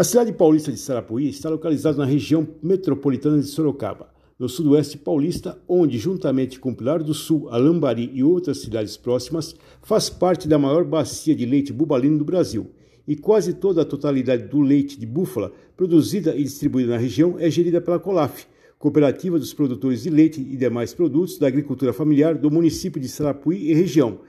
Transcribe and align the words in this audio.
A 0.00 0.02
cidade 0.02 0.32
paulista 0.32 0.72
de 0.72 0.78
Sarapuí 0.78 1.28
está 1.28 1.50
localizada 1.50 1.98
na 1.98 2.06
região 2.06 2.48
metropolitana 2.62 3.38
de 3.38 3.46
Sorocaba, 3.46 4.08
no 4.38 4.48
sudoeste 4.48 4.96
paulista, 4.96 5.60
onde, 5.68 5.98
juntamente 5.98 6.58
com 6.58 6.72
Pilar 6.72 7.02
do 7.02 7.12
Sul, 7.12 7.50
Alambari 7.50 8.10
e 8.14 8.24
outras 8.24 8.62
cidades 8.62 8.96
próximas, 8.96 9.54
faz 9.82 10.08
parte 10.08 10.48
da 10.48 10.58
maior 10.58 10.86
bacia 10.86 11.34
de 11.34 11.44
leite 11.44 11.70
bubalino 11.70 12.16
do 12.16 12.24
Brasil. 12.24 12.70
E 13.06 13.14
quase 13.14 13.52
toda 13.52 13.82
a 13.82 13.84
totalidade 13.84 14.44
do 14.44 14.62
leite 14.62 14.98
de 14.98 15.04
búfala 15.04 15.52
produzida 15.76 16.34
e 16.34 16.44
distribuída 16.44 16.92
na 16.92 16.96
região 16.96 17.36
é 17.38 17.50
gerida 17.50 17.78
pela 17.78 17.98
Colaf, 17.98 18.46
Cooperativa 18.78 19.38
dos 19.38 19.52
Produtores 19.52 20.04
de 20.04 20.08
Leite 20.08 20.40
e 20.40 20.56
demais 20.56 20.94
produtos 20.94 21.36
da 21.36 21.46
agricultura 21.46 21.92
familiar 21.92 22.38
do 22.38 22.50
município 22.50 22.98
de 22.98 23.06
Sarapuí 23.06 23.70
e 23.70 23.74
região 23.74 24.20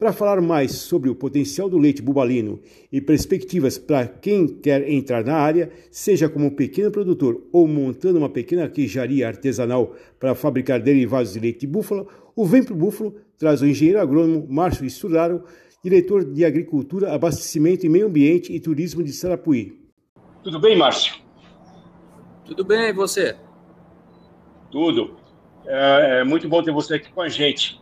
para 0.00 0.14
falar 0.14 0.40
mais 0.40 0.72
sobre 0.72 1.10
o 1.10 1.14
potencial 1.14 1.68
do 1.68 1.76
leite 1.76 2.00
bubalino 2.00 2.58
e 2.90 3.02
perspectivas 3.02 3.76
para 3.76 4.06
quem 4.06 4.48
quer 4.48 4.88
entrar 4.90 5.22
na 5.22 5.36
área, 5.36 5.70
seja 5.90 6.26
como 6.26 6.56
pequeno 6.56 6.90
produtor 6.90 7.46
ou 7.52 7.68
montando 7.68 8.18
uma 8.18 8.30
pequena 8.30 8.66
queijaria 8.66 9.28
artesanal 9.28 9.94
para 10.18 10.34
fabricar 10.34 10.80
derivados 10.80 11.34
de 11.34 11.40
leite 11.40 11.60
de 11.60 11.66
búfalo, 11.66 12.08
o 12.34 12.46
Vem 12.46 12.64
Pro 12.64 12.74
Búfalo 12.74 13.14
traz 13.36 13.60
o 13.60 13.66
engenheiro 13.66 14.00
agrônomo 14.00 14.46
Márcio 14.48 14.86
Esturaro, 14.86 15.44
diretor 15.84 16.24
de 16.24 16.46
Agricultura, 16.46 17.12
Abastecimento 17.12 17.84
e 17.84 17.90
Meio 17.90 18.06
Ambiente 18.06 18.54
e 18.54 18.58
Turismo 18.58 19.04
de 19.04 19.12
Sarapuí. 19.12 19.78
Tudo 20.42 20.58
bem, 20.58 20.78
Márcio? 20.78 21.16
Tudo 22.46 22.64
bem, 22.64 22.88
e 22.88 22.92
você? 22.94 23.36
Tudo. 24.70 25.14
É, 25.66 26.20
é 26.20 26.24
muito 26.24 26.48
bom 26.48 26.62
ter 26.62 26.72
você 26.72 26.94
aqui 26.94 27.12
com 27.12 27.20
a 27.20 27.28
gente. 27.28 27.78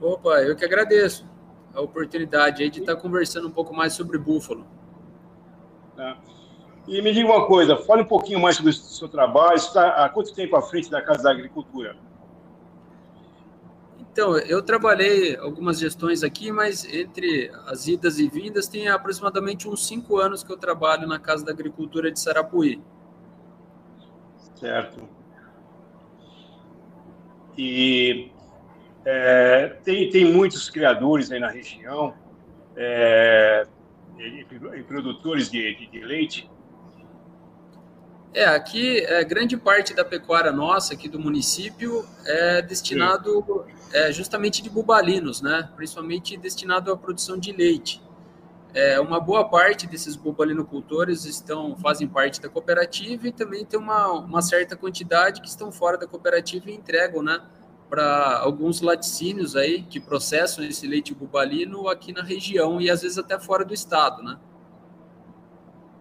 Opa, 0.00 0.42
eu 0.42 0.56
que 0.56 0.64
agradeço 0.64 1.28
a 1.74 1.80
oportunidade 1.80 2.62
aí 2.62 2.70
de 2.70 2.80
estar 2.80 2.96
conversando 2.96 3.48
um 3.48 3.50
pouco 3.50 3.74
mais 3.74 3.92
sobre 3.92 4.18
búfalo. 4.18 4.66
É. 5.98 6.16
E 6.88 7.02
me 7.02 7.12
diga 7.12 7.28
uma 7.28 7.46
coisa, 7.46 7.76
fale 7.76 8.02
um 8.02 8.06
pouquinho 8.06 8.40
mais 8.40 8.56
sobre 8.56 8.70
o 8.70 8.74
seu 8.74 9.08
trabalho. 9.08 9.56
Está 9.56 10.04
há 10.04 10.08
quanto 10.08 10.34
tempo 10.34 10.56
à 10.56 10.62
frente 10.62 10.90
da 10.90 11.02
Casa 11.02 11.22
da 11.22 11.30
Agricultura? 11.30 11.96
Então, 13.98 14.36
eu 14.38 14.60
trabalhei 14.60 15.36
algumas 15.36 15.78
gestões 15.78 16.24
aqui, 16.24 16.50
mas 16.50 16.84
entre 16.84 17.52
as 17.66 17.86
idas 17.86 18.18
e 18.18 18.28
vindas 18.28 18.66
tem 18.66 18.88
aproximadamente 18.88 19.68
uns 19.68 19.86
cinco 19.86 20.18
anos 20.18 20.42
que 20.42 20.50
eu 20.50 20.56
trabalho 20.56 21.06
na 21.06 21.18
Casa 21.18 21.44
da 21.44 21.52
Agricultura 21.52 22.10
de 22.10 22.18
Sarapuí. 22.18 22.82
Certo. 24.56 25.08
E 27.56 28.32
é, 29.04 29.76
tem, 29.84 30.10
tem 30.10 30.24
muitos 30.24 30.68
criadores 30.68 31.30
aí 31.30 31.40
na 31.40 31.48
região, 31.48 32.14
é, 32.76 33.66
e, 34.18 34.46
e 34.78 34.82
produtores 34.82 35.50
de, 35.50 35.74
de, 35.74 35.86
de, 35.86 36.00
leite. 36.00 36.50
É, 38.32 38.44
aqui 38.44 39.00
é, 39.00 39.24
grande 39.24 39.56
parte 39.56 39.92
da 39.94 40.04
pecuária 40.04 40.52
nossa 40.52 40.94
aqui 40.94 41.08
do 41.08 41.18
município 41.18 42.06
é 42.24 42.62
destinado 42.62 43.66
é, 43.92 44.12
justamente 44.12 44.62
de 44.62 44.70
bubalinos, 44.70 45.42
né? 45.42 45.68
Principalmente 45.74 46.36
destinado 46.36 46.92
à 46.92 46.96
produção 46.96 47.36
de 47.38 47.52
leite. 47.52 48.00
É, 48.72 49.00
uma 49.00 49.18
boa 49.18 49.48
parte 49.48 49.84
desses 49.88 50.14
bubalinocultores 50.14 51.24
estão 51.24 51.74
fazem 51.76 52.06
parte 52.06 52.40
da 52.40 52.48
cooperativa 52.48 53.26
e 53.26 53.32
também 53.32 53.64
tem 53.64 53.80
uma, 53.80 54.12
uma 54.12 54.42
certa 54.42 54.76
quantidade 54.76 55.40
que 55.40 55.48
estão 55.48 55.72
fora 55.72 55.98
da 55.98 56.06
cooperativa 56.06 56.70
e 56.70 56.74
entregam, 56.74 57.20
né? 57.20 57.40
Para 57.90 58.38
alguns 58.38 58.80
laticínios 58.80 59.56
aí 59.56 59.82
que 59.82 59.98
processam 59.98 60.64
esse 60.64 60.86
leite 60.86 61.12
bubalino 61.12 61.88
aqui 61.88 62.12
na 62.12 62.22
região 62.22 62.80
e 62.80 62.88
às 62.88 63.02
vezes 63.02 63.18
até 63.18 63.38
fora 63.38 63.64
do 63.64 63.74
estado, 63.74 64.22
né? 64.22 64.38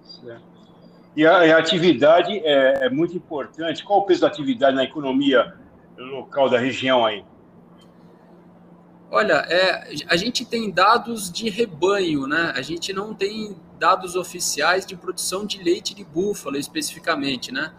Certo. 0.04 0.50
E 1.16 1.26
a, 1.26 1.56
a 1.56 1.58
atividade 1.58 2.40
é, 2.46 2.86
é, 2.86 2.90
muito 2.90 3.18
importante. 3.18 3.84
Qual 3.84 4.00
o 4.00 4.06
peso 4.06 4.22
da 4.22 4.28
atividade 4.28 4.76
na 4.76 4.84
economia 4.84 5.56
local 5.98 6.48
da 6.48 6.60
região 6.60 7.04
aí? 7.04 7.26
Olha, 9.12 9.44
é, 9.50 9.92
a 10.08 10.16
gente 10.16 10.46
tem 10.46 10.70
dados 10.70 11.32
de 11.32 11.50
rebanho, 11.50 12.28
né? 12.28 12.54
A 12.56 12.62
gente 12.62 12.94
não 12.94 13.14
tem 13.16 13.56
dados 13.80 14.16
oficiais 14.16 14.86
de 14.86 14.96
produção 14.96 15.46
de 15.46 15.64
leite 15.64 15.96
de 15.96 16.04
búfalo 16.04 16.58
especificamente, 16.58 17.52
né? 17.52 17.74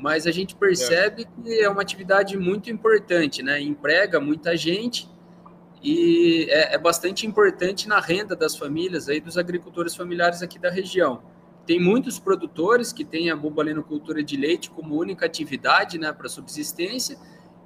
Mas 0.00 0.26
a 0.26 0.30
gente 0.30 0.56
percebe 0.56 1.22
é. 1.22 1.42
que 1.42 1.60
é 1.60 1.68
uma 1.68 1.82
atividade 1.82 2.36
muito 2.36 2.70
importante, 2.70 3.42
né? 3.42 3.60
Emprega 3.60 4.18
muita 4.18 4.56
gente 4.56 5.08
e 5.82 6.46
é, 6.48 6.74
é, 6.74 6.78
bastante 6.78 7.26
importante 7.26 7.86
na 7.86 8.00
renda 8.00 8.34
das 8.34 8.56
famílias 8.56 9.08
aí 9.08 9.20
dos 9.20 9.36
agricultores 9.36 9.94
familiares 9.94 10.42
aqui 10.42 10.58
da 10.58 10.70
região. 10.70 11.22
Tem 11.66 11.78
muitos 11.78 12.18
produtores 12.18 12.92
que 12.92 13.04
têm 13.04 13.30
a 13.30 13.36
bubalinocultura 13.36 14.22
de 14.22 14.36
leite 14.36 14.70
como 14.70 14.98
única 14.98 15.26
atividade, 15.26 15.98
né, 15.98 16.12
para 16.12 16.28
subsistência, 16.28 17.18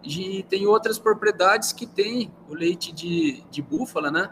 e 0.02 0.44
tem 0.48 0.66
outras 0.66 0.98
propriedades 0.98 1.72
que 1.72 1.86
têm 1.86 2.30
o 2.48 2.54
leite 2.54 2.92
de, 2.92 3.42
de 3.50 3.62
búfala, 3.62 4.10
né, 4.10 4.30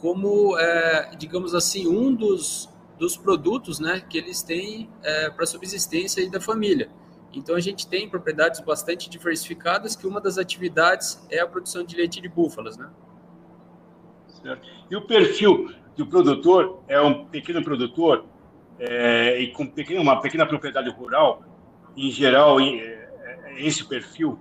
como, 0.00 0.58
é, 0.58 1.10
digamos 1.16 1.54
assim, 1.54 1.86
um 1.86 2.12
dos, 2.14 2.68
dos 2.98 3.16
produtos, 3.16 3.78
né, 3.78 4.02
que 4.08 4.18
eles 4.18 4.42
têm 4.42 4.90
é, 5.02 5.30
para 5.30 5.46
subsistência 5.46 6.22
aí 6.22 6.30
da 6.30 6.40
família. 6.40 6.90
Então 7.38 7.54
a 7.54 7.60
gente 7.60 7.86
tem 7.86 8.08
propriedades 8.08 8.60
bastante 8.60 9.08
diversificadas 9.08 9.96
que 9.96 10.06
uma 10.06 10.20
das 10.20 10.38
atividades 10.38 11.24
é 11.30 11.40
a 11.40 11.46
produção 11.46 11.84
de 11.84 11.96
leite 11.96 12.20
de 12.20 12.28
búfalas, 12.28 12.76
né? 12.76 12.88
Certo. 14.42 14.68
E 14.90 14.96
o 14.96 15.06
perfil 15.06 15.72
do 15.96 16.06
produtor 16.06 16.82
é 16.88 17.00
um 17.00 17.26
pequeno 17.26 17.62
produtor 17.62 18.26
é, 18.78 19.38
e 19.40 19.52
com 19.52 19.66
pequeno, 19.66 20.02
uma 20.02 20.20
pequena 20.20 20.44
propriedade 20.44 20.90
rural, 20.90 21.42
em 21.96 22.10
geral, 22.10 22.60
é, 22.60 22.64
é 22.74 23.54
esse 23.58 23.84
perfil? 23.84 24.38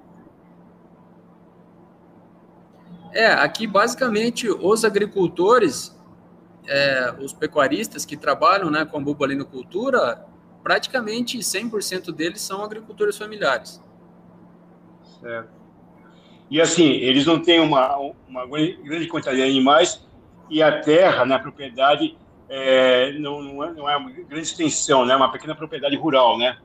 É, 3.14 3.28
aqui 3.28 3.68
basicamente 3.68 4.50
os 4.50 4.84
agricultores, 4.84 5.96
é, 6.68 7.14
os 7.20 7.32
pecuaristas 7.32 8.06
que 8.06 8.18
trabalham 8.18 8.72
né, 8.72 8.86
com 8.86 8.98
a 8.98 9.00
bubalinocultura, 9.00 10.26
praticamente 10.64 11.38
100% 11.38 12.12
deles 12.12 12.42
são 12.42 12.64
agricultores 12.64 13.18
familiares. 13.18 13.84
Certo. 15.20 15.50
E 16.50 16.62
assim, 16.62 16.92
eles 16.92 17.26
não 17.26 17.42
têm 17.42 17.60
uma, 17.60 17.96
uma 18.28 18.46
grande 18.48 19.08
quantidade 19.08 19.38
de 19.38 19.44
animais 19.44 20.06
e 20.50 20.62
a 20.62 20.82
terra, 20.82 21.26
na 21.26 21.38
né, 21.38 21.42
propriedade, 21.42 22.18
é, 22.50 23.14
não, 23.14 23.42
não, 23.42 23.64
é, 23.64 23.74
não 23.74 23.90
é 23.90 23.98
uma 23.98 24.12
grande 24.12 24.48
extensão, 24.48 25.06
né? 25.06 25.14
É 25.14 25.16
uma 25.16 25.32
pequena 25.32 25.56
propriedade 25.56 25.96
rural, 25.96 26.38
né? 26.38 26.58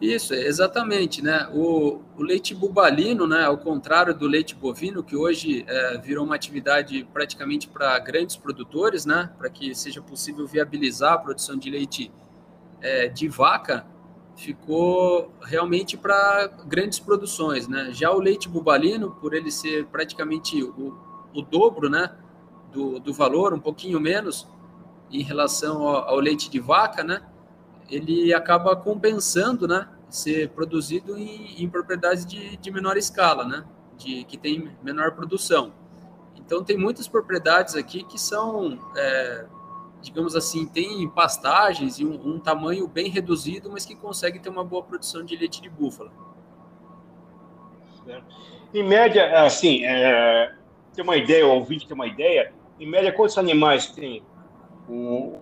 Isso, 0.00 0.34
exatamente, 0.34 1.22
né? 1.22 1.48
O, 1.54 2.02
o, 2.16 2.22
leite 2.22 2.54
bubalino, 2.54 3.26
né, 3.26 3.44
ao 3.44 3.56
contrário 3.56 4.14
do 4.14 4.26
leite 4.26 4.54
bovino, 4.54 5.02
que 5.02 5.16
hoje 5.16 5.64
é, 5.66 5.98
virou 5.98 6.24
uma 6.24 6.34
atividade 6.34 7.08
praticamente 7.12 7.66
para 7.66 7.98
grandes 7.98 8.36
produtores, 8.36 9.06
né, 9.06 9.30
para 9.38 9.48
que 9.48 9.74
seja 9.74 10.02
possível 10.02 10.46
viabilizar 10.46 11.14
a 11.14 11.18
produção 11.18 11.56
de 11.56 11.70
leite 11.70 12.12
é, 12.80 13.08
de 13.08 13.28
vaca 13.28 13.86
ficou 14.36 15.32
realmente 15.42 15.96
para 15.96 16.46
grandes 16.66 16.98
produções, 16.98 17.66
né? 17.66 17.88
Já 17.92 18.12
o 18.12 18.20
leite 18.20 18.48
bubalino, 18.48 19.10
por 19.12 19.34
ele 19.34 19.50
ser 19.50 19.86
praticamente 19.86 20.62
o, 20.62 20.94
o 21.34 21.42
dobro, 21.42 21.88
né, 21.88 22.14
do, 22.72 22.98
do 22.98 23.12
valor, 23.12 23.54
um 23.54 23.58
pouquinho 23.58 23.98
menos 23.98 24.46
em 25.10 25.22
relação 25.22 25.86
ao, 25.86 26.08
ao, 26.08 26.16
leite 26.16 26.50
de 26.50 26.60
vaca, 26.60 27.02
né, 27.02 27.22
ele 27.88 28.34
acaba 28.34 28.76
compensando, 28.76 29.66
né, 29.66 29.88
ser 30.10 30.50
produzido 30.50 31.16
em, 31.16 31.62
em 31.62 31.68
propriedades 31.68 32.26
de, 32.26 32.56
de 32.56 32.70
menor 32.70 32.96
escala, 32.96 33.44
né, 33.44 33.64
de 33.96 34.24
que 34.24 34.36
tem 34.36 34.70
menor 34.82 35.12
produção. 35.12 35.72
Então 36.34 36.62
tem 36.62 36.76
muitas 36.76 37.08
propriedades 37.08 37.74
aqui 37.74 38.04
que 38.04 38.20
são 38.20 38.78
é, 38.96 39.46
digamos 40.06 40.36
assim, 40.36 40.66
tem 40.66 41.08
pastagens 41.10 41.98
e 41.98 42.04
um, 42.04 42.34
um, 42.34 42.38
tamanho 42.38 42.86
bem 42.86 43.10
reduzido, 43.10 43.68
mas 43.70 43.84
que 43.84 43.96
consegue 43.96 44.38
ter 44.38 44.48
uma 44.48 44.62
boa 44.62 44.82
produção 44.82 45.24
de 45.24 45.36
leite 45.36 45.60
de 45.60 45.68
búfala. 45.68 46.12
Em 48.72 48.84
média, 48.84 49.44
assim, 49.44 49.84
é, 49.84 50.54
tem 50.94 51.02
uma 51.02 51.16
ideia, 51.16 51.44
o 51.44 51.50
ouvinte 51.50 51.88
tem 51.88 51.94
uma 51.94 52.06
ideia, 52.06 52.52
em 52.78 52.88
média, 52.88 53.12
quantos 53.12 53.36
animais 53.36 53.88
tem 53.88 54.22
o 54.88 55.40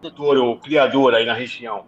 produtor 0.00 0.38
ou 0.38 0.58
criador 0.58 1.14
aí 1.14 1.26
na 1.26 1.34
região? 1.34 1.84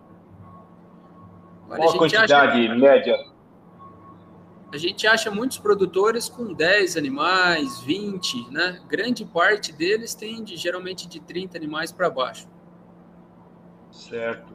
Olha, 1.69 1.79
Qual 1.79 1.91
a, 1.91 1.95
a 1.95 1.99
quantidade 1.99 2.33
acha... 2.35 2.75
média? 2.75 3.36
A 4.73 4.77
gente 4.77 5.07
acha 5.07 5.31
muitos 5.31 5.59
produtores 5.59 6.29
com 6.29 6.53
10 6.53 6.97
animais, 6.97 7.81
20, 7.81 8.51
né? 8.51 8.81
Grande 8.89 9.25
parte 9.25 9.73
deles 9.73 10.15
tem 10.15 10.43
de, 10.43 10.57
geralmente 10.57 11.09
de 11.09 11.21
30 11.21 11.57
animais 11.57 11.93
para 11.93 12.11
baixo. 12.11 12.49
Certo. 13.91 14.55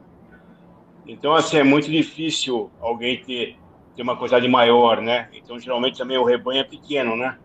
Então, 1.07 1.33
assim, 1.33 1.57
é 1.57 1.63
muito 1.63 1.89
difícil 1.89 2.69
alguém 2.79 3.23
ter, 3.23 3.57
ter 3.95 4.01
uma 4.01 4.15
quantidade 4.15 4.47
maior, 4.47 5.01
né? 5.01 5.29
Então, 5.33 5.59
geralmente 5.59 5.97
também 5.97 6.17
o 6.17 6.23
rebanho 6.23 6.59
é 6.59 6.63
pequeno, 6.63 7.15
né? 7.15 7.37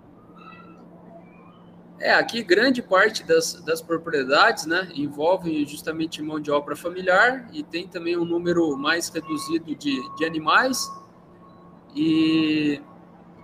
É, 1.99 2.13
aqui 2.13 2.43
grande 2.43 2.83
parte 2.83 3.25
das, 3.25 3.55
das 3.65 3.81
propriedades, 3.81 4.67
né, 4.67 4.87
envolvem 4.95 5.67
justamente 5.67 6.21
mão 6.21 6.39
de 6.39 6.51
obra 6.51 6.77
familiar 6.77 7.49
e 7.55 7.63
tem 7.63 7.89
também 7.89 8.19
um 8.19 8.25
número 8.25 8.77
mais 8.77 9.09
reduzido 9.09 9.75
de, 9.75 10.17
de 10.17 10.25
animais. 10.27 10.87
E 11.97 12.81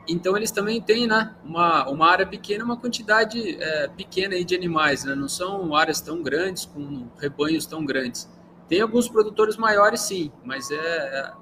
então 0.09 0.37
eles 0.37 0.51
também 0.51 0.81
têm, 0.81 1.07
né, 1.07 1.35
uma, 1.45 1.89
uma 1.89 2.11
área 2.11 2.27
pequena, 2.27 2.65
uma 2.65 2.77
quantidade 2.77 3.57
é, 3.63 3.89
pequena 3.89 4.35
aí 4.35 4.45
de 4.45 4.55
animais, 4.55 5.05
né, 5.05 5.15
não 5.15 5.29
são 5.29 5.75
áreas 5.75 6.01
tão 6.01 6.23
grandes, 6.23 6.67
com 6.67 7.09
rebanhos 7.19 7.67
tão 7.67 7.85
grandes. 7.85 8.29
Tem 8.69 8.81
alguns 8.81 9.09
produtores 9.09 9.57
maiores, 9.57 10.01
sim, 10.01 10.33
mas 10.45 10.71
é, 10.71 10.77
é, 10.77 11.33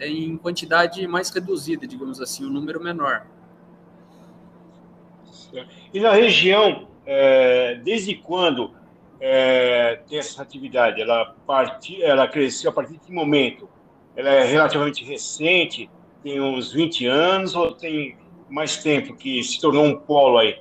é 0.00 0.08
em 0.08 0.36
quantidade 0.36 1.06
mais 1.06 1.30
reduzida, 1.30 1.86
digamos 1.86 2.20
assim, 2.20 2.44
um 2.44 2.50
número 2.50 2.82
menor. 2.82 3.26
E 5.94 6.00
na 6.00 6.12
região, 6.12 6.88
é, 7.06 7.76
desde 7.76 8.16
quando 8.16 8.74
é, 9.20 10.00
tem 10.08 10.18
essa 10.18 10.42
atividade? 10.42 11.00
Ela, 11.00 11.34
ela 12.02 12.28
cresceu 12.28 12.70
a 12.70 12.74
partir 12.74 12.94
de 12.94 12.98
que 12.98 13.12
momento? 13.12 13.68
Ela 14.14 14.30
é 14.30 14.44
relativamente 14.44 15.04
recente, 15.04 15.90
tem 16.22 16.40
uns 16.40 16.72
20 16.72 17.06
anos 17.06 17.54
ou 17.54 17.72
tem 17.72 18.16
mais 18.48 18.76
tempo 18.76 19.14
que 19.14 19.42
se 19.42 19.60
tornou 19.60 19.84
um 19.84 19.96
polo 19.96 20.38
aí? 20.38 20.58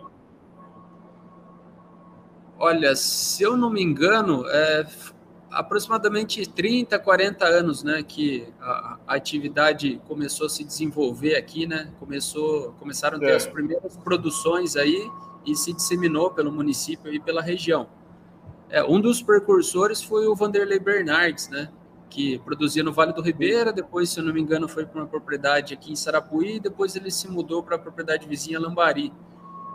Olha, 2.57 2.95
se 2.95 3.43
eu 3.43 3.57
não 3.57 3.69
me 3.69 3.81
engano, 3.81 4.47
é 4.47 4.85
aproximadamente 5.55 6.45
30, 6.47 6.99
40 6.99 7.45
anos, 7.45 7.83
né, 7.83 8.03
que 8.03 8.47
a, 8.59 8.99
a, 9.07 9.15
atividade 9.15 10.01
começou 10.05 10.47
a 10.47 10.49
se 10.49 10.63
desenvolver 10.63 11.35
aqui, 11.35 11.65
né, 11.65 11.93
começou, 11.97 12.73
começaram 12.73 13.17
a 13.17 13.19
ter 13.19 13.29
é. 13.29 13.35
as 13.35 13.47
primeiras 13.47 13.95
produções 13.97 14.75
aí 14.75 15.09
e 15.45 15.55
se 15.55 15.73
disseminou 15.73 16.31
pelo 16.31 16.51
município 16.51 17.13
e 17.13 17.19
pela 17.19 17.41
região. 17.41 17.87
É, 18.69 18.83
um 18.83 18.99
dos 18.99 19.21
precursores 19.21 20.01
foi 20.01 20.27
o 20.27 20.35
Vanderlei 20.35 20.79
Bernardes, 20.79 21.49
né, 21.49 21.69
que 22.09 22.39
produzia 22.39 22.83
no 22.83 22.93
Vale 22.93 23.13
do 23.13 23.21
Ribeira, 23.21 23.73
depois, 23.73 24.09
se 24.09 24.19
eu 24.19 24.23
não 24.23 24.33
me 24.33 24.41
engano, 24.41 24.67
foi 24.67 24.85
para 24.85 25.01
uma 25.01 25.07
propriedade 25.07 25.73
aqui 25.73 25.91
em 25.91 25.95
Sarapuí, 25.95 26.59
depois 26.59 26.95
ele 26.95 27.11
se 27.11 27.27
mudou 27.27 27.63
para 27.63 27.75
a 27.75 27.79
propriedade 27.79 28.27
vizinha 28.27 28.59
Lambari. 28.59 29.11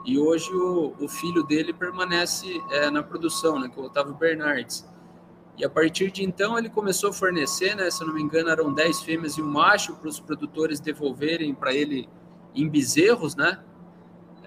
E 0.04 0.18
hoje 0.18 0.50
o, 0.52 0.94
o 0.98 1.08
filho 1.08 1.42
dele 1.42 1.72
permanece 1.72 2.46
é, 2.70 2.90
na 2.90 3.02
produção, 3.02 3.60
né, 3.60 3.68
que 3.68 3.78
é 3.78 3.82
o 3.82 3.86
Otávio 3.86 4.14
Bernardes. 4.14 4.88
E 5.58 5.64
a 5.64 5.68
partir 5.68 6.10
de 6.10 6.24
então 6.24 6.56
ele 6.56 6.70
começou 6.70 7.10
a 7.10 7.12
fornecer, 7.12 7.74
né, 7.76 7.90
se 7.90 8.02
eu 8.02 8.06
não 8.06 8.14
me 8.14 8.22
engano, 8.22 8.48
eram 8.48 8.72
10 8.72 9.02
fêmeas 9.02 9.36
e 9.36 9.42
um 9.42 9.46
macho 9.46 9.94
para 9.96 10.08
os 10.08 10.18
produtores 10.18 10.80
devolverem 10.80 11.54
para 11.54 11.74
ele 11.74 12.08
em 12.54 12.66
bezerros, 12.68 13.36
né? 13.36 13.62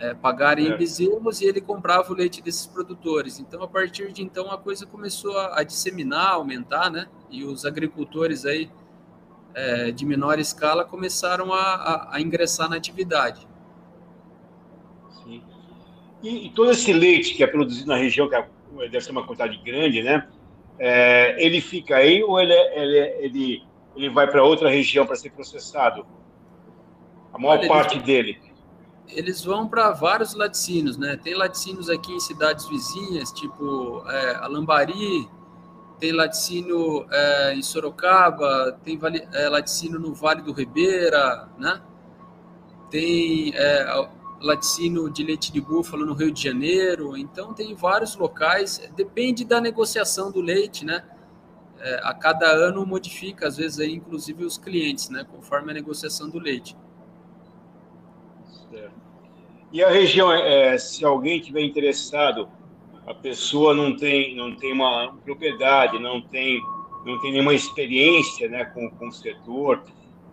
É, 0.04 0.14
pagarem 0.14 0.68
é. 0.68 0.70
em 0.70 0.78
bezerros 0.78 1.40
e 1.40 1.46
ele 1.46 1.62
comprava 1.62 2.12
o 2.12 2.16
leite 2.16 2.42
desses 2.42 2.66
produtores. 2.68 3.40
Então, 3.40 3.64
a 3.64 3.68
partir 3.68 4.12
de 4.12 4.22
então, 4.22 4.52
a 4.52 4.58
coisa 4.58 4.86
começou 4.86 5.38
a, 5.38 5.60
a 5.60 5.64
disseminar, 5.64 6.34
aumentar, 6.34 6.90
né? 6.92 7.08
E 7.30 7.44
os 7.46 7.66
agricultores 7.66 8.46
aí 8.46 8.70
é, 9.54 9.92
de 9.92 10.06
menor 10.06 10.40
escala 10.40 10.84
começaram 10.84 11.54
a, 11.54 11.62
a, 11.62 12.16
a, 12.16 12.22
ingressar 12.22 12.70
na 12.70 12.76
atividade. 12.76 13.48
Sim. 15.24 15.42
E, 16.22 16.48
e, 16.48 16.50
todo 16.50 16.72
esse 16.72 16.92
leite 16.92 17.36
que 17.36 17.44
é 17.44 17.48
produzido 17.48 17.88
na 17.88 17.96
região, 17.96 18.28
que 18.28 18.36
é, 18.36 18.46
deve 18.80 19.02
ser 19.02 19.12
uma 19.12 19.26
quantidade 19.26 19.58
grande, 19.64 20.04
né? 20.04 20.28
é, 20.80 21.36
ele 21.44 21.62
fica 21.62 21.98
aí 21.98 22.24
ou 22.24 22.40
ele, 22.40 22.54
ele, 22.54 22.98
ele, 23.20 23.64
ele 23.96 24.10
vai 24.10 24.30
para 24.30 24.44
outra 24.44 24.70
região 24.70 25.06
para 25.06 25.16
ser 25.16 25.32
processado? 25.32 26.06
A 27.34 27.38
maior 27.38 27.60
Olha, 27.60 27.68
parte 27.68 27.96
eles, 27.96 28.06
dele. 28.06 28.40
Eles 29.08 29.44
vão 29.44 29.68
para 29.68 29.92
vários 29.92 30.34
laticínios, 30.34 30.98
né? 30.98 31.18
Tem 31.18 31.36
laticínios 31.36 31.90
aqui 31.90 32.12
em 32.14 32.20
cidades 32.20 32.68
vizinhas, 32.68 33.32
tipo 33.32 34.04
é, 34.08 34.36
Alambari, 34.36 35.30
tem 36.00 36.12
laticínio 36.12 37.06
é, 37.12 37.54
em 37.54 37.62
Sorocaba, 37.62 38.78
tem 38.84 39.00
é, 39.32 39.48
laticínio 39.50 40.00
no 40.00 40.14
Vale 40.14 40.42
do 40.42 40.52
Ribeira, 40.52 41.50
né? 41.58 41.82
Tem 42.90 43.54
é, 43.56 43.86
laticínio 44.42 45.10
de 45.10 45.24
leite 45.24 45.52
de 45.52 45.62
búfalo 45.62 46.06
no 46.06 46.14
Rio 46.14 46.32
de 46.32 46.44
Janeiro. 46.44 47.16
Então, 47.16 47.54
tem 47.54 47.74
vários 47.74 48.16
locais. 48.16 48.82
Depende 48.96 49.46
da 49.46 49.62
negociação 49.62 50.30
do 50.30 50.42
leite, 50.42 50.86
né? 50.86 51.04
É, 51.80 52.02
a 52.04 52.14
cada 52.14 52.48
ano 52.48 52.86
modifica, 52.86 53.48
às 53.48 53.58
vezes, 53.58 53.80
aí, 53.80 53.94
inclusive 53.94 54.44
os 54.44 54.58
clientes, 54.58 55.10
né? 55.10 55.24
Conforme 55.24 55.72
a 55.72 55.74
negociação 55.74 56.30
do 56.30 56.38
leite. 56.38 56.76
E 59.72 59.84
a 59.84 59.90
região, 59.90 60.32
é, 60.32 60.78
se 60.78 61.04
alguém 61.04 61.40
tiver 61.40 61.62
interessado, 61.62 62.48
a 63.08 63.14
pessoa 63.14 63.74
não 63.74 63.96
tem, 63.96 64.36
não 64.36 64.56
tem 64.56 64.72
uma 64.72 65.16
propriedade, 65.26 66.00
não 66.00 66.22
tem, 66.22 66.62
não 67.06 67.20
tem 67.20 67.32
nenhuma 67.32 67.54
experiência 67.54 68.48
né, 68.48 68.66
com, 68.66 68.90
com 68.92 69.08
o 69.08 69.12
setor, 69.12 69.84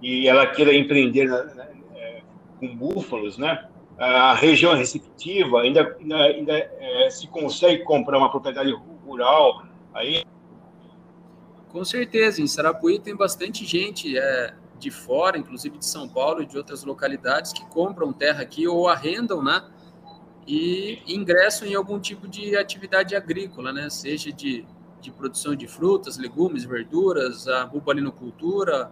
e 0.03 0.29
ela 0.29 0.47
queira 0.47 0.75
empreender 0.75 1.27
na, 1.27 1.45
na, 1.55 1.65
é, 1.95 2.23
com 2.59 2.77
búfalos, 2.77 3.39
né? 3.39 3.67
a 4.01 4.33
região 4.35 4.75
receptiva, 4.75 5.61
ainda, 5.61 5.95
ainda, 6.01 6.17
ainda 6.17 6.57
é, 6.57 7.11
se 7.11 7.27
consegue 7.29 7.85
comprar 7.85 8.17
uma 8.17 8.31
propriedade 8.31 8.75
rural 9.05 9.63
aí? 9.93 10.25
Com 11.71 11.85
certeza, 11.85 12.41
em 12.41 12.47
Sarapuí 12.47 12.99
tem 12.99 13.15
bastante 13.15 13.67
gente 13.67 14.17
é, 14.17 14.55
de 14.81 14.91
fora, 14.91 15.39
inclusive 15.39 15.79
de 15.79 15.87
São 15.87 16.09
Paulo 16.09 16.43
e 16.43 16.47
de 16.47 16.57
outras 16.57 16.83
localidades, 16.83 17.53
que 17.53 17.65
compram 17.67 18.13
terra 18.13 18.43
aqui 18.43 18.67
ou 18.67 18.89
arrendam, 18.89 19.43
né? 19.43 19.63
E 20.47 21.03
ingressam 21.07 21.69
em 21.69 21.75
algum 21.75 22.01
tipo 22.01 22.27
de 22.27 22.57
atividade 22.57 23.15
agrícola, 23.15 23.73
né? 23.73 23.91
Seja 23.91 24.33
de, 24.33 24.65
de 25.01 25.13
produção 25.13 25.55
de 25.55 25.69
frutas, 25.69 26.17
legumes, 26.17 26.65
verduras, 26.65 27.47
a 27.47 27.67
bubalinocultura. 27.67 28.91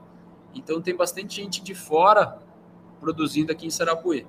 Então 0.54 0.80
tem 0.80 0.94
bastante 0.94 1.36
gente 1.36 1.62
de 1.62 1.74
fora 1.74 2.38
produzindo 3.00 3.50
aqui 3.50 3.66
em 3.66 3.70
Sarapuí. 3.70 4.26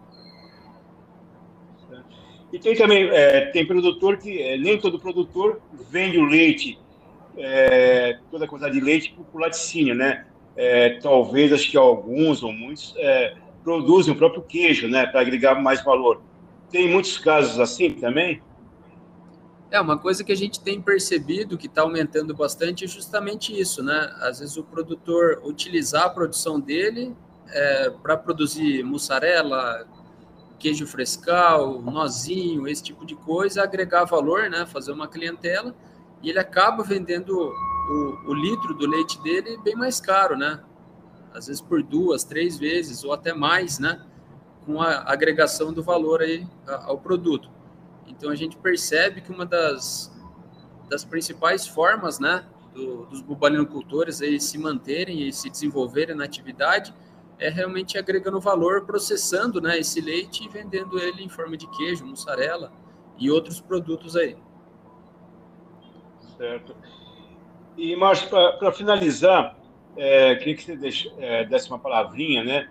E 2.52 2.58
tem 2.58 2.76
também, 2.76 3.10
é, 3.10 3.48
tem 3.52 3.66
produtor 3.66 4.18
que, 4.18 4.42
é, 4.42 4.58
nem 4.58 4.80
todo 4.80 5.00
produtor 5.00 5.62
vende 5.92 6.18
o 6.18 6.26
leite, 6.26 6.80
é, 7.38 8.20
toda 8.32 8.46
a 8.46 8.48
quantidade 8.48 8.74
de 8.74 8.84
leite 8.84 9.14
para 9.14 9.38
o 9.38 9.42
laticínio, 9.42 9.94
né? 9.94 10.26
É, 10.62 11.00
talvez, 11.00 11.54
acho 11.54 11.72
que 11.72 11.78
alguns 11.78 12.44
ou 12.44 12.52
muitos 12.52 12.94
é, 12.98 13.34
produzem 13.64 14.14
o 14.14 14.18
próprio 14.18 14.42
queijo, 14.42 14.90
né? 14.90 15.08
Para 15.08 15.22
agregar 15.22 15.56
mais 15.56 15.82
valor. 15.82 16.22
Tem 16.70 16.92
muitos 16.92 17.18
casos 17.18 17.58
assim 17.62 17.92
também? 17.92 18.44
É, 19.72 19.80
uma 19.80 19.98
coisa 19.98 20.22
que 20.22 20.34
a 20.34 20.36
gente 20.36 20.60
tem 20.60 20.82
percebido 20.82 21.58
que 21.58 21.68
está 21.68 21.84
aumentando 21.84 22.36
bastante 22.36 22.84
é 22.84 22.88
justamente 22.90 23.58
isso, 23.58 23.82
né? 23.82 24.14
Às 24.20 24.40
vezes 24.40 24.58
o 24.58 24.64
produtor 24.66 25.42
utilizar 25.46 26.08
a 26.08 26.10
produção 26.10 26.60
dele 26.60 27.16
é, 27.48 27.90
para 27.92 28.18
produzir 28.18 28.84
mussarela, 28.84 29.88
queijo 30.60 30.86
frescal, 30.86 31.82
nozinho, 31.82 32.68
esse 32.68 32.84
tipo 32.84 33.06
de 33.06 33.16
coisa, 33.16 33.64
agregar 33.64 34.04
valor, 34.04 34.50
né, 34.50 34.66
fazer 34.66 34.92
uma 34.92 35.08
clientela, 35.08 35.74
e 36.22 36.30
ele 36.30 36.38
acaba 36.38 36.84
vendendo 36.84 37.50
o, 37.90 38.30
o, 38.30 38.34
litro 38.34 38.74
do 38.74 38.88
leite 38.88 39.22
dele 39.22 39.58
bem 39.64 39.76
mais 39.76 40.00
caro, 40.00 40.38
né? 40.38 40.64
Às 41.34 41.48
vezes 41.48 41.62
por 41.62 41.82
duas, 41.82 42.24
três 42.24 42.58
vezes 42.58 43.04
ou 43.04 43.12
até 43.12 43.34
mais, 43.34 43.80
né? 43.80 44.06
Com 44.66 44.82
a 44.82 45.12
agregação 45.12 45.74
do 45.74 45.82
valor 45.82 46.22
aí 46.22 46.48
ao 46.68 47.00
produto. 47.00 47.50
Então 48.08 48.30
a 48.30 48.36
gente 48.36 48.58
percebe 48.58 49.22
que 49.22 49.32
uma 49.32 49.46
das, 49.46 50.14
das 50.90 51.04
principais 51.04 51.68
formas, 51.68 52.20
né, 52.20 52.46
do, 52.74 53.06
dos 53.06 53.22
bubalinocultores 53.22 54.22
aí 54.22 54.40
se 54.40 54.58
manterem 54.58 55.28
e 55.28 55.34
se 55.34 55.50
desenvolverem 55.50 56.16
na 56.16 56.26
atividade 56.26 56.94
é 57.40 57.50
realmente 57.50 57.98
agregando 57.98 58.40
valor, 58.40 58.86
processando 58.86 59.62
né, 59.62 59.80
esse 59.80 60.02
leite 60.02 60.44
e 60.44 60.50
vendendo 60.50 61.00
ele 61.00 61.24
em 61.24 61.30
forma 61.30 61.56
de 61.56 61.68
queijo, 61.68 62.06
mussarela 62.06 62.72
e 63.18 63.32
outros 63.32 63.62
produtos 63.62 64.16
aí. 64.16 64.36
Certo. 66.38 66.76
E, 67.78 67.96
Márcio, 67.96 68.30
para 68.30 68.72
finalizar, 68.72 69.56
é, 69.96 70.36
queria 70.36 70.56
que 70.56 70.64
você 70.64 70.76
deixe, 70.76 71.12
é, 71.18 71.44
desse 71.46 71.70
uma 71.70 71.80
palavrinha, 71.80 72.44
né? 72.44 72.70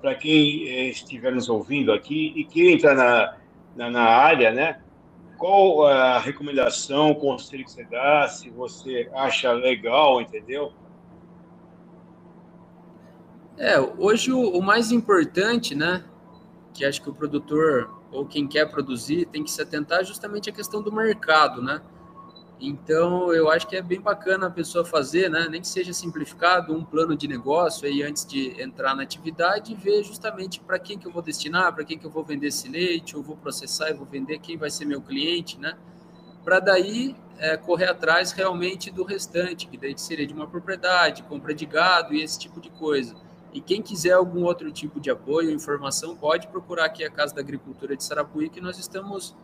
Para 0.00 0.14
quem 0.14 0.68
é, 0.68 0.88
estiver 0.88 1.32
nos 1.32 1.48
ouvindo 1.48 1.92
aqui 1.92 2.32
e 2.36 2.44
queira 2.44 2.70
entrar 2.70 2.94
na, 2.94 3.36
na, 3.76 3.90
na, 3.90 4.04
área, 4.04 4.52
né? 4.52 4.80
Qual 5.36 5.86
a 5.86 6.18
recomendação, 6.18 7.10
o 7.10 7.16
conselho 7.16 7.64
que 7.64 7.70
você 7.72 7.84
dá, 7.84 8.28
se 8.28 8.48
você 8.50 9.10
acha 9.12 9.52
legal, 9.52 10.20
entendeu? 10.20 10.72
É, 13.56 13.78
hoje 13.78 14.32
o, 14.32 14.58
o, 14.58 14.62
mais 14.62 14.90
importante, 14.90 15.74
né, 15.74 16.04
que 16.72 16.84
acho 16.84 17.00
que 17.00 17.10
o 17.10 17.14
produtor 17.14 18.02
ou 18.10 18.26
quem 18.26 18.48
quer 18.48 18.68
produzir 18.68 19.26
tem 19.26 19.44
que 19.44 19.50
se 19.50 19.62
atentar 19.62 20.04
justamente 20.04 20.50
a 20.50 20.52
questão 20.52 20.82
do 20.82 20.92
mercado, 20.92 21.62
né? 21.62 21.80
Então, 22.60 23.32
eu 23.32 23.50
acho 23.50 23.66
que 23.66 23.76
é 23.76 23.82
bem 23.82 24.00
bacana 24.00 24.46
a 24.46 24.50
pessoa 24.50 24.84
fazer, 24.84 25.28
né? 25.28 25.48
nem 25.50 25.60
que 25.60 25.66
seja 25.66 25.92
simplificado, 25.92 26.72
um 26.72 26.84
plano 26.84 27.16
de 27.16 27.26
negócio 27.26 27.86
aí 27.86 28.02
antes 28.02 28.24
de 28.24 28.60
entrar 28.60 28.94
na 28.94 29.02
atividade 29.02 29.72
e 29.72 29.74
ver 29.74 30.04
justamente 30.04 30.60
para 30.60 30.78
quem 30.78 30.98
que 30.98 31.06
eu 31.06 31.12
vou 31.12 31.20
destinar, 31.20 31.74
para 31.74 31.84
quem 31.84 31.98
que 31.98 32.06
eu 32.06 32.10
vou 32.10 32.24
vender 32.24 32.48
esse 32.48 32.68
leite, 32.68 33.14
eu 33.14 33.22
vou 33.22 33.36
processar 33.36 33.90
e 33.90 33.94
vou 33.94 34.06
vender, 34.06 34.38
quem 34.38 34.56
vai 34.56 34.70
ser 34.70 34.84
meu 34.84 35.02
cliente, 35.02 35.58
né? 35.58 35.76
Para 36.44 36.60
daí 36.60 37.16
é, 37.38 37.56
correr 37.56 37.86
atrás 37.86 38.32
realmente 38.32 38.90
do 38.90 39.02
restante, 39.02 39.66
que 39.66 39.76
daí 39.76 39.98
seria 39.98 40.26
de 40.26 40.32
uma 40.32 40.46
propriedade, 40.46 41.22
compra 41.24 41.54
de 41.54 41.66
gado 41.66 42.14
e 42.14 42.22
esse 42.22 42.38
tipo 42.38 42.60
de 42.60 42.70
coisa. 42.70 43.14
E 43.52 43.60
quem 43.60 43.80
quiser 43.80 44.12
algum 44.12 44.44
outro 44.44 44.70
tipo 44.70 45.00
de 45.00 45.10
apoio, 45.10 45.50
informação, 45.50 46.16
pode 46.16 46.48
procurar 46.48 46.86
aqui 46.86 47.04
a 47.04 47.10
Casa 47.10 47.34
da 47.34 47.40
Agricultura 47.40 47.96
de 47.96 48.02
Sarapuí, 48.02 48.48
que 48.48 48.60
nós 48.60 48.78
estamos 48.78 49.34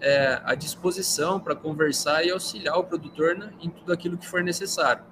é, 0.00 0.40
à 0.44 0.54
disposição 0.54 1.40
para 1.40 1.54
conversar 1.54 2.24
e 2.24 2.30
auxiliar 2.30 2.78
o 2.78 2.84
produtor 2.84 3.36
né, 3.36 3.50
em 3.60 3.70
tudo 3.70 3.92
aquilo 3.92 4.16
que 4.16 4.26
for 4.26 4.42
necessário. 4.42 5.04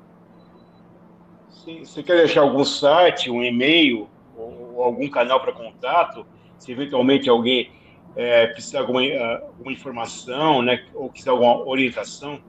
Sim, 1.50 1.84
você 1.84 2.02
quer 2.02 2.16
deixar 2.16 2.40
algum 2.40 2.64
site, 2.64 3.30
um 3.30 3.42
e-mail 3.42 4.08
ou, 4.36 4.82
algum 4.82 5.08
canal 5.08 5.40
para 5.40 5.52
contato? 5.52 6.26
Se 6.58 6.72
eventualmente 6.72 7.28
alguém 7.28 7.70
é, 8.16 8.46
precisar 8.48 8.78
de 8.78 8.86
alguma, 8.86 9.02
alguma 9.46 9.72
informação, 9.72 10.62
né, 10.62 10.84
ou 10.94 11.10
quiser 11.10 11.30
alguma 11.30 11.66
orientação? 11.66 12.40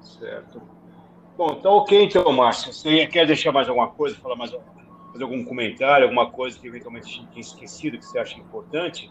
Certo. 0.00 0.62
Bom, 1.36 1.54
tá 1.56 1.70
ok 1.70 2.04
então, 2.04 2.30
Márcio. 2.32 2.72
Você 2.72 3.06
quer 3.06 3.26
deixar 3.26 3.52
mais 3.52 3.68
alguma 3.68 3.88
coisa, 3.88 4.16
falar 4.16 4.36
mais 4.36 4.52
fazer 5.12 5.24
algum 5.24 5.44
comentário, 5.44 6.04
alguma 6.04 6.30
coisa 6.30 6.58
que 6.58 6.66
eventualmente 6.66 7.26
tenha 7.28 7.40
esquecido 7.40 7.98
que 7.98 8.04
você 8.04 8.18
acha 8.18 8.38
importante? 8.38 9.10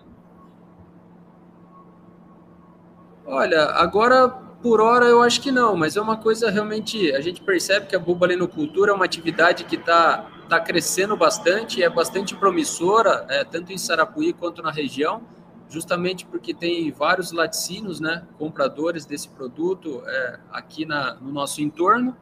Olha, 3.25 3.65
agora 3.71 4.27
por 4.61 4.81
hora 4.81 5.05
eu 5.05 5.21
acho 5.21 5.41
que 5.41 5.51
não, 5.51 5.75
mas 5.75 5.95
é 5.95 6.01
uma 6.01 6.17
coisa 6.17 6.49
realmente. 6.49 7.11
A 7.13 7.21
gente 7.21 7.41
percebe 7.41 7.87
que 7.87 7.95
a 7.95 7.99
bubalinocultura 7.99 8.91
é 8.91 8.95
uma 8.95 9.05
atividade 9.05 9.63
que 9.65 9.75
está 9.75 10.25
tá 10.49 10.59
crescendo 10.59 11.15
bastante, 11.15 11.83
é 11.83 11.89
bastante 11.89 12.35
promissora, 12.35 13.25
é, 13.29 13.43
tanto 13.43 13.71
em 13.71 13.77
Sarapuí 13.77 14.33
quanto 14.33 14.61
na 14.61 14.71
região, 14.71 15.21
justamente 15.69 16.25
porque 16.25 16.53
tem 16.53 16.91
vários 16.91 17.31
laticínios, 17.31 17.99
né, 17.99 18.25
compradores 18.37 19.05
desse 19.05 19.29
produto 19.29 20.01
é, 20.05 20.39
aqui 20.51 20.85
na, 20.85 21.13
no 21.15 21.31
nosso 21.31 21.61
entorno. 21.61 22.17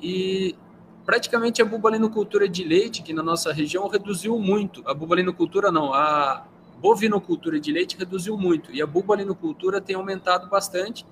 E 0.00 0.56
praticamente 1.04 1.62
a 1.62 1.64
bubalinocultura 1.64 2.48
de 2.48 2.64
leite, 2.64 3.02
que 3.02 3.12
na 3.12 3.22
nossa 3.22 3.52
região 3.52 3.86
reduziu 3.86 4.38
muito. 4.38 4.82
A 4.84 4.92
bubalinocultura 4.92 5.70
não, 5.70 5.94
a 5.94 6.44
bovinocultura 6.80 7.60
de 7.60 7.72
leite 7.72 7.96
reduziu 7.96 8.36
muito. 8.36 8.72
E 8.72 8.82
a 8.82 8.86
bubalinocultura 8.86 9.80
tem 9.80 9.94
aumentado 9.94 10.48
bastante 10.48 11.06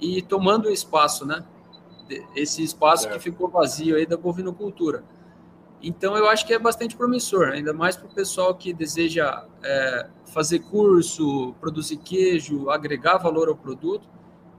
e 0.00 0.20
tomando 0.20 0.68
espaço, 0.68 1.24
né? 1.24 1.44
Esse 2.34 2.62
espaço 2.62 3.08
é. 3.08 3.12
que 3.12 3.18
ficou 3.20 3.48
vazio 3.48 3.96
aí 3.96 4.06
da 4.06 4.16
bovinocultura. 4.16 5.04
Então, 5.82 6.16
eu 6.16 6.28
acho 6.28 6.46
que 6.46 6.54
é 6.54 6.58
bastante 6.58 6.96
promissor, 6.96 7.48
ainda 7.48 7.72
mais 7.72 7.96
para 7.96 8.06
o 8.06 8.14
pessoal 8.14 8.54
que 8.54 8.72
deseja 8.72 9.44
é, 9.62 10.08
fazer 10.32 10.60
curso, 10.60 11.54
produzir 11.60 11.98
queijo, 11.98 12.70
agregar 12.70 13.18
valor 13.18 13.48
ao 13.48 13.56
produto. 13.56 14.08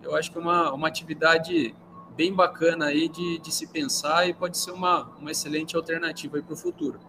Eu 0.04 0.16
acho 0.16 0.32
que 0.32 0.38
é 0.38 0.42
uma, 0.42 0.72
uma 0.72 0.88
atividade 0.88 1.76
bem 2.16 2.34
bacana 2.34 2.86
aí 2.86 3.10
de, 3.10 3.40
de 3.40 3.52
se 3.52 3.68
pensar 3.68 4.28
e 4.28 4.34
pode 4.34 4.58
ser 4.58 4.72
uma, 4.72 5.04
uma 5.20 5.32
excelente 5.32 5.76
alternativa 5.76 6.42
para 6.42 6.54
o 6.54 6.58
futuro. 6.58 7.00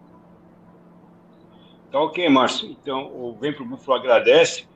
Tá 1.91 1.99
ok, 1.99 2.29
Márcio. 2.29 2.69
Então, 2.69 3.11
o 3.13 3.35
Vem 3.39 3.53
para 3.53 3.63
o 3.63 3.65
Búfalo 3.65 3.97
agradece. 3.97 4.67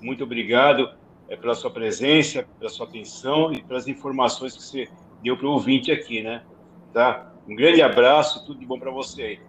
Muito 0.00 0.22
obrigado 0.22 0.88
é, 1.28 1.36
pela 1.36 1.54
sua 1.54 1.70
presença, 1.70 2.46
pela 2.58 2.70
sua 2.70 2.86
atenção 2.86 3.52
e 3.52 3.62
pelas 3.62 3.88
informações 3.88 4.56
que 4.56 4.62
você 4.62 4.88
deu 5.22 5.36
para 5.36 5.46
o 5.46 5.50
ouvinte 5.50 5.90
aqui, 5.90 6.22
né? 6.22 6.44
Tá? 6.92 7.29
Um 7.48 7.54
grande 7.54 7.82
abraço, 7.82 8.44
tudo 8.44 8.60
de 8.60 8.66
bom 8.66 8.78
para 8.78 8.90
você 8.90 9.22
aí. 9.22 9.40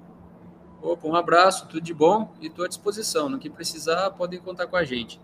Opa, 0.81 1.07
um 1.07 1.15
abraço, 1.15 1.67
tudo 1.67 1.81
de 1.81 1.93
bom 1.93 2.33
e 2.41 2.47
estou 2.47 2.65
à 2.65 2.67
disposição. 2.67 3.29
No 3.29 3.37
que 3.37 3.49
precisar, 3.49 4.09
podem 4.11 4.39
contar 4.39 4.67
com 4.67 4.75
a 4.75 4.83
gente. 4.83 5.21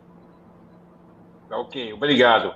Tá 1.50 1.58
ok, 1.58 1.94
obrigado. 1.94 2.56